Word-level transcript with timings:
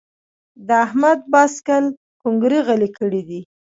د 0.67 0.69
احمد 0.85 1.19
باسکل 1.31 1.83
کونګري 2.21 2.59
غلي 2.67 2.89
کړي 2.97 3.21
دي. 3.29 3.41